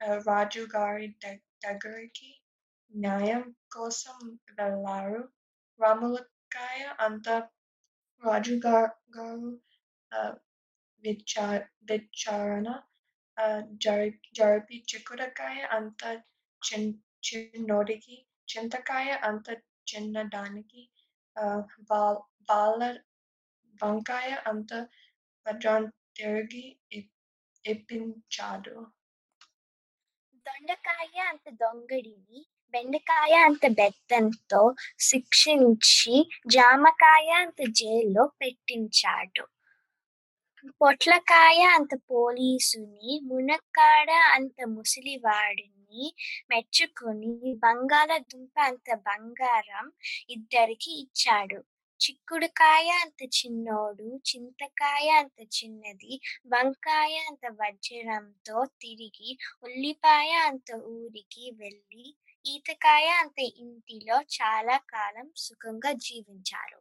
ఆ, 0.00 0.14
రాజుగారి 0.28 1.08
దగ్- 1.24 1.46
దగ్గరికి 1.64 2.28
న్యాయం 2.92 3.42
కోసం 3.74 4.18
వెళ్ళారు. 4.58 5.22
రాములకాయ 5.80 6.82
అంత 6.98 7.28
రాజుగారు 8.22 9.50
ఆ, 10.12 10.20
విచార 11.04 11.58
విచారణ 11.82 12.66
ఆ, 12.68 12.78
జరి 12.80 12.89
జరిపి 13.76 14.76
చిక్కుడుకాయ 14.90 15.60
అంత 15.70 16.02
చిన్నోడికి 17.22 18.16
చింతకాయ 18.48 19.10
అంత 19.22 19.48
చిన్నదానికి 19.92 20.82
ఆ, 21.36 21.44
వంకాయ 23.80 24.30
అంత 24.46 24.72
వజ్రం 25.46 25.84
తిరిగి 26.16 26.64
ఇప్పించాడు. 27.64 28.74
దొండకాయ 30.46 31.14
అంత 31.30 31.48
దొంగడిని 31.62 32.40
బెండకాయ 32.74 33.34
అంత 33.44 33.66
బెత్తంతో 33.70 34.62
శిక్షించి 35.00 36.14
జామకాయ 36.46 37.28
అంత 37.42 37.60
జైల్లో 37.72 38.26
పెట్టించాడు. 38.40 39.44
పొట్లకాయ 40.80 41.60
అంత 41.76 41.92
పోలీసుని 42.10 43.12
మునక్కాడ 43.28 44.10
అంత 44.34 44.58
ముసలివాడిని 44.68 46.04
మెచ్చుకుని 46.50 47.32
బంగాళదుంప 47.56 48.56
అంత 48.68 48.88
బంగారం 49.06 49.86
ఇద్దరికి 50.30 50.90
ఇచ్చాడు. 51.04 51.60
చిక్కుడుకాయ 52.00 52.88
అంత 53.02 53.20
చిన్నోడు 53.38 54.08
చింతకాయ 54.28 55.08
అంత 55.22 55.40
చిన్నది 55.56 56.14
వంకాయ 56.46 57.14
అంత 57.28 57.44
వజ్రంతో 57.60 58.58
తిరిగి 58.80 59.30
ఉల్లిపాయ 59.64 60.30
అంత 60.48 60.70
ఊరికి 60.94 61.46
వెళ్ళి 61.60 62.06
ఈతకాయ 62.44 63.08
అంత 63.22 63.38
ఇంటిలో 63.64 64.18
చాలా 64.36 64.76
కాలం 64.94 65.28
సుఖంగా 65.36 65.92
జీవించారు. 66.06 66.78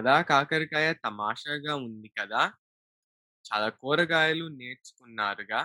కదా! 0.00 0.14
కాకరకాయ 0.30 0.88
తమాషాగా 1.04 1.74
ఉంది 1.84 2.10
కదా! 2.18 2.42
చాలా 3.44 3.68
కూరగాయలు 3.80 4.46
నేర్చుకున్నారుగా. 4.58 5.60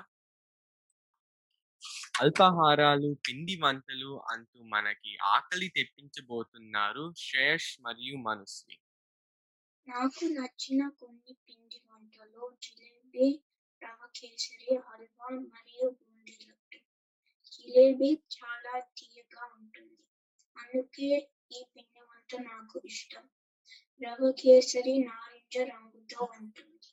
అల్పాహారాలు 2.20 3.10
పిండి 3.26 3.56
వంటలు 3.62 4.12
అంటూ 4.34 4.60
మనకి 4.74 5.12
ఆకలి 5.34 5.70
తెప్పించబోతున్నారు 5.78 7.06
శ్రేయస్ 7.18 7.72
మరియు 7.82 8.16
మనస్వి. 8.26 8.76
నాకు 9.88 10.26
నచ్చిన 10.36 10.82
కొన్ని 11.00 11.34
పిండి 11.42 11.80
వంటలు 11.90 12.44
జిలేబీ 12.62 13.28
రవ 13.82 14.00
కేసరి 14.16 14.70
హల్వా 14.86 15.30
మరియు 15.52 15.88
బూందీ 15.98 16.36
లడ్డు. 16.42 16.80
జిలేబీ 17.52 18.12
చాలా 18.36 18.74
తీయగా 18.98 19.44
ఉంటుంది. 19.56 20.04
అందుకే 20.58 21.10
ఈ 21.52 21.62
పిండి 21.74 22.02
వంట 22.10 22.32
నాకు 22.48 22.78
ఇష్టం. 22.86 23.26
రవ 24.02 24.32
కేసరి 24.38 24.96
నారింజ 25.06 25.56
రంగుతో 25.70 26.20
ఉంటుంది. 26.36 26.90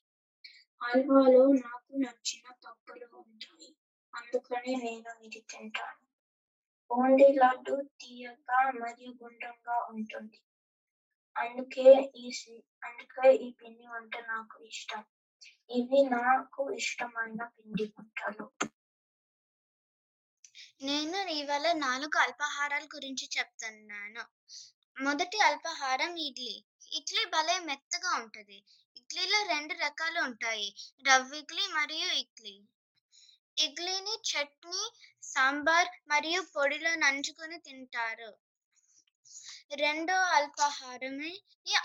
హల్వాలో 0.81 1.43
నాకు 1.59 1.93
నచ్చిన 1.97 2.47
పప్పులు 2.63 3.07
ఉంటాయి. 3.21 3.69
అందుకనే 4.15 4.75
నేను 4.77 5.13
ఇది 5.23 5.41
తింటాను. 5.51 6.01
బూందీ 6.91 7.29
లడ్డు 7.37 7.75
తీయగా 8.01 8.61
మరియు 8.77 9.13
గుండ్రంగా 9.21 9.77
ఉంటుంది. 9.91 10.39
అందుకే 11.37 11.87
ఈ 12.17 12.27
అందుకే 12.83 13.27
ఈ 13.39 13.49
పిండి 13.53 13.87
వంట 13.87 14.15
నాకు 14.27 14.57
ఇష్టం. 14.65 15.03
ఇవి 15.71 16.01
నాకు 16.11 16.63
ఇష్టమైన 16.77 17.41
పిండి 17.55 17.87
వంటలు. 17.93 18.47
నేను 20.83 21.19
ఇవాళ 21.33 21.67
నాలుగు 21.79 22.17
అల్పాహారాల 22.19 22.85
గురించి 22.95 23.27
చెప్తున్నాను. 23.37 24.25
మొదటి 24.97 25.39
అల్పాహారం 25.41 26.13
ఇడ్లీ. 26.27 26.55
ఇడ్లీ 26.93 27.23
భలే 27.35 27.57
మెత్తగా 27.69 28.11
ఉంటుంది. 28.21 28.59
ఇడ్లీలో 28.97 29.39
రెండు 29.53 29.75
రకాలు 29.85 30.19
ఉంటాయి. 30.29 30.69
రవ్వ 31.05 31.33
ఇడ్లీ 31.41 31.65
మరియు 31.77 32.09
ఇడ్లీ. 32.23 32.55
ఇడ్లీని 33.57 34.15
చట్నీ 34.31 34.83
సాంబార్ 35.23 35.91
మరియు 36.13 36.41
పొడిలో 36.55 36.93
నంచుకొని 37.03 37.59
తింటారు. 37.67 38.31
రెండో 39.83 40.17
అల్పాహారమే 40.37 41.33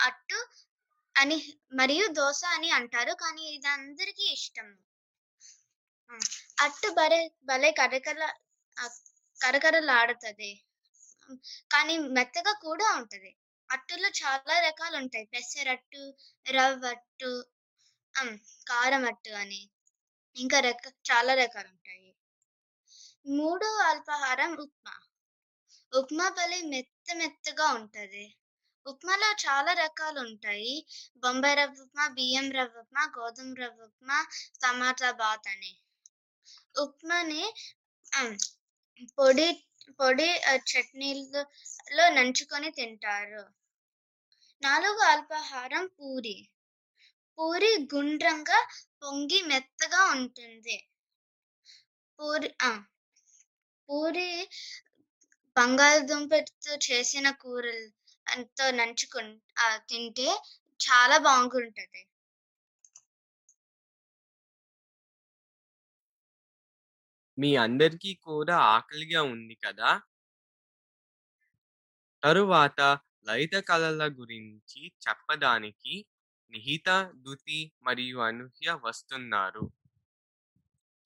అట్టు 0.08 0.38
అని 1.16 1.36
మరియు 1.80 2.06
దోశ 2.18 2.40
అని 2.56 2.70
అంటారు. 2.78 3.14
కానీ 3.22 3.44
ఇది 3.56 3.70
అందరికీ 3.76 4.26
ఇష్టం 4.36 4.68
అట్టు 6.58 6.88
భలే 6.98 7.20
భలే 7.48 7.70
కరకర 7.80 8.20
కరకరలాడుతుంది. 9.40 10.50
కానీ 11.70 11.94
మెత్తగా 12.16 12.52
కూడా 12.64 12.88
ఉంటది. 12.98 13.30
అట్టులో 13.70 14.08
చాలా 14.20 14.54
రకాలు 14.68 14.96
ఉంటాయి 14.96 15.26
పెసరట్టు 15.32 16.02
రవ్వట్టు 16.50 17.32
కారం 18.66 19.04
అట్టు 19.10 19.32
అని. 19.42 19.60
ఇంకా 20.36 20.58
రక 20.60 20.86
చాలా 21.10 21.32
రకాలు 21.34 21.68
ఉంటాయి 21.68 22.08
మూడో 23.30 23.70
అల్పాహారం 23.88 24.52
ఉప్మా. 24.64 24.94
ఉప్మా 25.92 26.26
భలే 26.30 26.58
మెత్త 26.72 27.08
మెత్తగా 27.16 27.66
ఉంటది. 27.78 28.24
ఉప్మాలో 28.86 29.28
చాలా 29.44 29.72
రకాలు 29.82 30.18
ఉంటాయి 30.20 30.74
బొంబాయి 31.22 31.56
రవ్వ 31.56 31.82
ఉప్మా 31.84 32.04
బియ్యం 32.16 32.46
రవ్వ 32.52 32.82
ఉప్మా 32.84 33.02
గోధుమ 33.16 33.50
రవ్వ 33.62 33.88
ఉప్మా 33.88 34.18
టమాటా 34.62 35.10
బాత్ 35.20 35.48
అని. 35.48 35.72
ఉప్మాని 36.76 37.42
పొడి 39.18 39.48
పొడి 40.00 40.28
చట్నీలలో 40.70 42.08
నంచుకొని 42.08 42.70
తింటారు. 42.70 43.42
నాలుగు 44.62 45.00
అల్పాహారం 45.04 45.86
పూరి. 45.86 46.36
పూరి 47.38 47.72
గుండ్రంగా 47.94 48.58
పొంగి 49.02 49.42
మెత్తగా 49.42 50.04
ఉంటుంది. 50.14 50.76
పూరి 52.18 52.54
ఆ 52.62 52.70
పూరి 53.88 54.30
బంగాళదుంపతో 55.56 56.72
చేసిన 56.88 57.30
కూరలతో 57.30 58.70
నంచుకు 58.70 59.20
తింటే 59.88 60.28
చాలా 60.80 61.18
బాగుంటది. 61.18 62.07
మీ 67.38 67.56
అందరికీ 67.56 68.14
కూడా 68.14 68.56
ఆకలిగా 68.56 69.22
ఉంది 69.22 69.54
కదా? 69.54 70.02
తరువాత 72.24 72.80
లలిత 73.28 73.52
కళల 73.52 74.08
గురించి 74.08 74.86
చెప్పడానికి 74.86 76.06
నిహిత 76.50 77.12
దుతి 77.14 77.72
మరియు 77.82 78.18
అనూహ్య 78.18 78.78
వస్తున్నారు. 78.84 79.72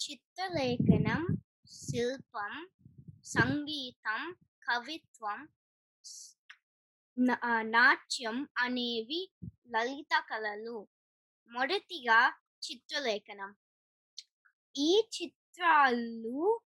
చిత్రలేఖనం 0.02 1.26
శిల్పం 1.66 2.68
సంగీతం 3.24 4.36
కవిత్వం 4.70 5.48
నా- 7.18 7.60
నాట్యం 7.60 8.48
అనేవి 8.58 9.32
లలిత 9.70 10.24
కళలు. 10.30 10.88
మొదటిగా 11.50 12.38
చిత్రలేఖనం. 12.70 13.56
ఈ 14.76 15.02
చిత్రాలు 15.52 16.60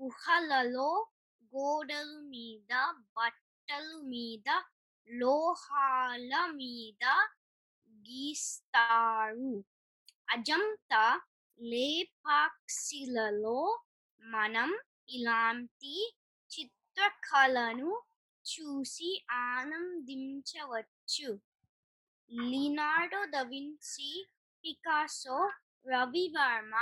గుహలలో 0.00 1.10
గోడల 1.52 2.20
మీద 2.24 2.72
బట్టల 3.16 4.00
మీద 4.04 4.48
లోహాల 5.08 6.32
మీద 6.52 7.04
గీస్తారు. 8.06 9.64
అజంతా 10.28 11.20
లేపాక్షిలలో 11.60 13.80
మనం 14.22 14.78
ఇలాంటి 15.08 15.96
చిత్రకళను 16.50 18.02
చూసి 18.44 19.24
ఆనందించవచ్చు. 19.30 21.40
లినార్డో 22.30 23.24
దవిన్సి 23.34 24.12
పికాసో 24.64 25.50
రవివర్మ 25.86 26.74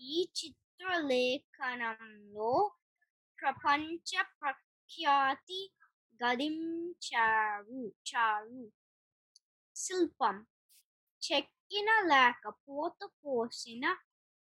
ఈ 0.00 0.16
చిత్ర 0.38 0.67
చిత్రలేఖనంలో 0.80 2.50
ప్రపంచ 3.38 4.10
ప్రఖ్యాతి 4.40 5.60
గడించారు. 6.20 7.80
చారు 8.08 8.62
శిల్పం. 9.76 10.36
చెక్కిన 11.22 11.90
లేక 12.12 12.44
పోత 12.68 12.98
పోసిన 13.24 13.84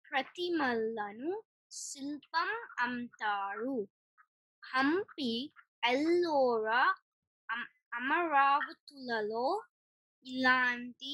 ప్రతిమలను 0.05 1.31
శిల్పం 1.71 2.51
అంటారు. 2.79 3.75
హంపి 4.63 5.33
ఎల్లోరా 5.83 6.83
అమరావతులలో 7.93 9.47
ఇలాంటి 10.25 11.13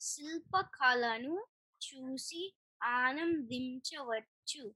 శిల్పకళను 0.00 1.36
చూసి 1.80 2.42
ఆనందించవచ్చు. 2.84 4.74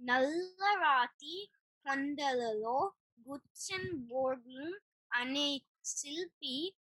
నల్లరాతి 0.00 1.50
కొండలలో 1.84 2.94
గుట్సెన్ 3.28 3.92
బోర్డు 3.92 4.78
అనే 5.12 5.60
శిల్పి 5.84 6.76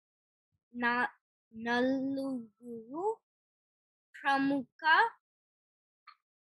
నా- 0.75 1.13
నలుగురు 1.55 3.21
ప్రముఖ 4.15 4.83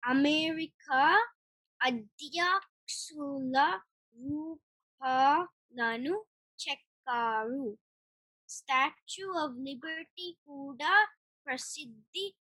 అమెరికా 0.03 1.29
అధ్యక్షుల 1.81 3.81
రూపాలను 4.15 6.25
చెక్కారు. 6.59 7.77
స్టాచ్యూ 8.49 9.33
ఆఫ్ 9.33 9.59
లిబర్టీ 9.59 10.37
కూడా 10.45 11.07
ప్రసిద్ధి 11.45 12.35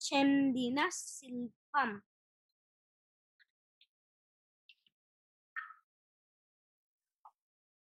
చెందిన 0.00 0.78
శిల్పం 1.00 1.90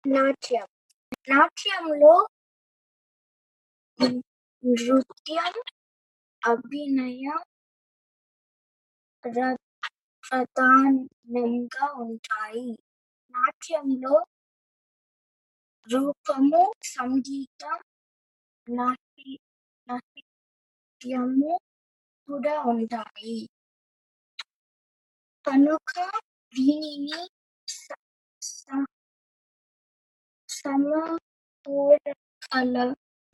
నాట్యం 0.04 0.68
నాట్యంలో 1.28 2.14
నృత్యం 4.64 5.56
అభినయం 6.42 7.40
ప్రధానంగా 10.24 11.86
ఉంటాయి. 12.04 12.68
నాట్యంలో 13.34 14.14
రూపము 15.88 16.62
సంగీతం 16.88 17.78
నాటి 18.68 19.30
నాట్యము 21.00 21.50
కూడా 22.28 22.54
ఉంటాయి. 22.70 23.36
కనుక 25.44 25.92
దీనిని 26.54 27.20
సమపూరకల 30.48 31.96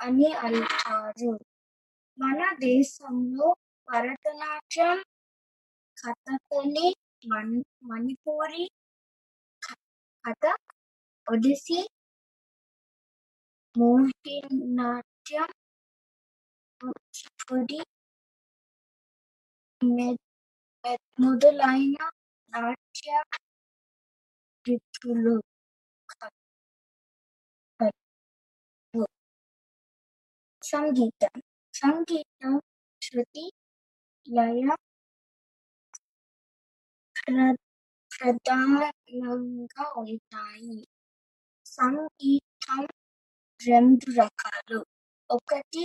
అని 0.00 0.28
అంటారు. 0.46 1.32
మన 2.18 2.40
దేశంలో 2.66 3.48
భరతనాట్యం 3.88 4.98
కథకళి 5.98 6.88
మణి 7.30 7.60
మణిపూరి 7.90 8.64
కథ 10.24 10.44
ఒడిసి 11.26 11.76
ఒడిస్సీ 11.76 11.78
మోహినాట్యం 13.76 15.50
కూచిపూడి 16.84 17.80
మొదలైన 21.20 21.96
నాట్య 22.50 23.22
రీతులు 24.68 25.36
సంగీతం. 30.64 31.42
సంగీతం 31.74 32.54
శృతి 33.02 33.52
లయ 34.28 34.62
ప్ర- 37.16 37.56
ప్రధానంగా 38.12 39.84
ఉంటాయి. 40.02 40.88
సంగీతం 41.66 42.82
రెండు 43.60 44.12
రకాలు. 44.22 44.80
ఒకటి 45.30 45.84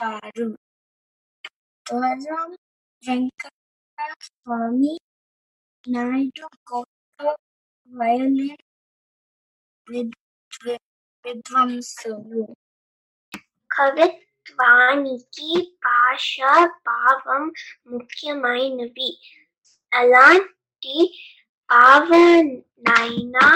గు- 0.00 0.56
వరం 1.86 2.50
వెంకట 3.02 3.52
స్వామి 4.22 4.98
నాయుడు 5.84 6.46
గొప్ప 6.72 7.36
వయలిన్ 7.90 8.56
విద్వాంసులు. 11.24 12.44
కవిత్వానికి 13.70 15.50
భాష 15.84 16.36
భావం 16.86 17.52
ముఖ్యమైనవి. 17.86 19.10
అలాంటి 19.92 20.96
భావనైనా 21.70 23.46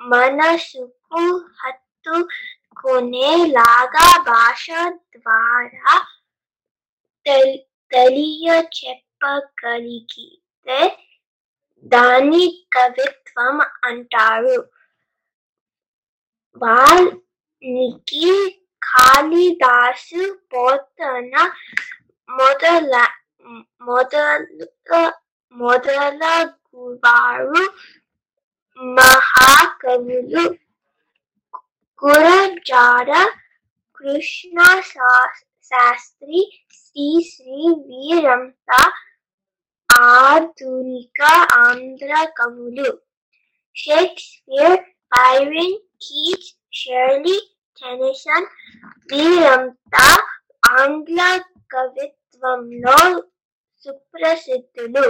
మనసుకు 0.00 1.22
హత్తు 1.60 2.16
హత్తుకునేలాగా 2.79 4.07
భాష 4.27 4.65
ద్వారా 5.15 5.93
తెల్- 7.25 7.59
తెలియచెప్పగలిగితే 7.91 10.79
దాన్ని 11.91 12.43
కవిత్వం 12.75 13.55
అంటారు 13.83 14.57
వాల్మీకి 16.61 18.27
కాళిదాసు 18.81 20.21
పోతన 20.51 21.33
మొదల 22.29 22.93
మొదల 23.81 24.39
మొదలగువారు 25.55 27.61
మహాకవులు 28.95 30.43
గురజాడ 32.02 33.10
కృష్ణ 33.98 34.58
శా- 34.90 35.32
శాస్త్రి 35.72 36.40
శ్రీశ్రీ 36.76 37.58
వీరంతా 37.86 38.80
ఆధునిక 40.20 41.20
ఆంధ్ర 41.60 42.10
కవులు 42.36 42.90
Shakespeare 43.76 44.78
Byron 45.12 45.76
Keats 46.02 46.52
Shelley 46.72 47.36
Tennyson 47.78 48.48
వీరంతా 49.10 50.06
ఆంగ్ల 50.74 51.20
కవిత్వంలో 51.70 52.98
సుప్రసిద్ధులు 53.86 55.06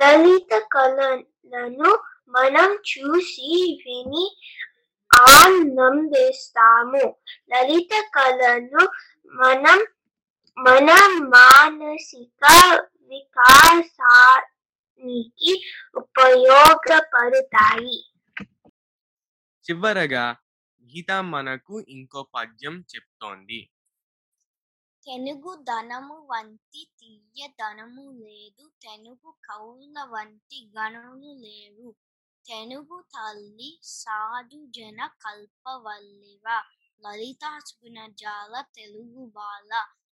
లలిత 0.00 0.52
కళలను 0.72 1.90
మనం 2.34 2.70
చూసి 2.90 3.50
విని 3.82 4.24
ఆనందిస్తాము. 5.20 7.16
లలిత 7.48 8.10
కళలు 8.14 8.88
మనం 9.34 9.86
మన 10.58 10.90
మానసిక 11.34 12.44
వికాసానికి 13.10 14.52
ఉపయోగపడతాయి. 15.96 17.98
చివరగా 19.66 20.36
గీత 20.82 21.10
మనకు 21.34 21.84
ఇంకో 21.88 22.28
పద్యం 22.34 22.84
చెప్తోంది. 22.94 23.70
తెనుగు 25.06 25.62
ధనము 25.62 26.26
వంటి 26.30 26.90
తీయదనము 27.00 28.20
లేదు 28.20 28.70
తెనుగు 28.82 29.34
కవుల 29.44 30.04
వంటి 30.04 30.72
గణులు 30.78 31.40
లేరు 31.40 31.94
తెనుగు 32.48 33.04
తల్లి 33.14 33.80
సాధు 33.82 34.66
జన 34.66 35.06
కల్పవల్లివ. 35.06 36.46
లలితా 37.02 37.58
గుణజాల 37.58 38.64
తెలుగు 38.74 39.26
బాల. 39.26 39.72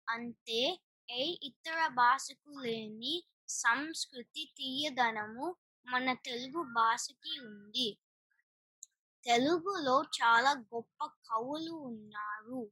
అంతే 0.08 0.80
ఏ 1.10 1.36
ఇతర 1.42 1.88
భాషకు 1.88 2.60
లేని 2.60 3.24
సంస్కృతి 3.48 4.44
తీయదనము 4.56 5.56
మన 5.86 6.12
తెలుగు 6.12 6.62
భాషకి 6.62 7.40
ఉంది. 7.40 7.98
తెలుగులో 9.24 10.02
చాలా 10.02 10.52
గొప్ప 10.52 11.06
కవులు 11.06 11.72
ఉన్నారు. 11.72 12.70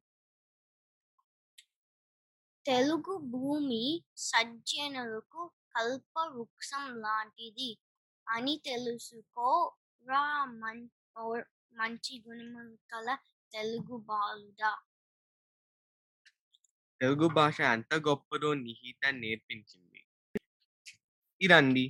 తెలుగు 2.67 3.19
భూమి 3.19 4.05
సజ్జనులకు 4.17 5.51
కల్ప 5.77 6.19
వృక్షం 6.27 7.01
లాంటిది. 7.01 7.71
అని 8.29 8.55
తెలుసుకో. 8.65 9.49
రా 10.07 10.25
మన్ 10.61 10.85
మంచి 11.75 12.15
గుణములు 12.25 12.77
కల 12.93 13.09
తెలుగు 13.53 13.97
బాలుడా. 14.09 14.73
తెలుగు 17.01 17.27
భాష 17.35 17.57
ఎంత 17.75 17.95
గొప్పదో 18.07 18.51
నిహిత 18.63 19.03
నేర్పించింది. 19.21 20.01
ఇదండి. 21.41 21.85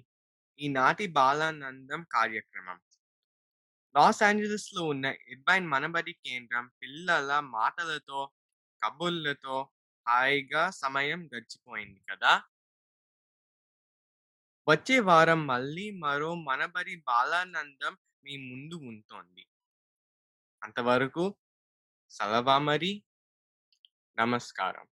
ఈనాటి 0.58 1.06
బాలానందం 1.16 2.02
కార్యక్రమం. 2.10 2.78
లాస్ 3.94 4.20
ఏంజలస్లో 4.22 4.82
ఉన్న 4.92 5.04
ఇర్బైన్ 5.32 5.66
మనబడి 5.68 6.12
కేంద్రం 6.24 6.64
పిల్లల 6.80 7.30
మాటలతో 7.54 8.20
కబుర్లతో 8.82 9.56
హాయిగా 10.06 10.62
సమయం 10.82 11.20
గడిచిపోయింది 11.32 12.00
కదా! 12.10 12.32
వచ్చే 14.68 14.96
వారం 15.00 15.40
మళ్ళీ 15.46 15.86
మరో 15.98 16.30
మనబరి 16.42 16.94
బాలానందం 17.06 17.94
మీ 18.24 18.34
ముందు 18.48 18.76
ఉంటోంది. 18.90 19.42
అంతవరకు 20.62 21.24
సలవా 22.12 22.56
మరి 22.60 22.92
నమస్కారం. 24.18 24.86